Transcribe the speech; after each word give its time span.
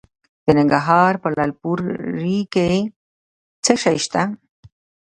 د 0.45 0.47
ننګرهار 0.57 1.13
په 1.23 1.27
لعل 1.35 1.51
پورې 1.61 2.39
کې 2.53 2.69
څه 3.63 3.73
شی 3.83 3.97
شته؟ 4.05 4.21